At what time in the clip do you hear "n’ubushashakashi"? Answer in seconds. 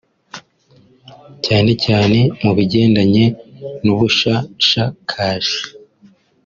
3.83-5.61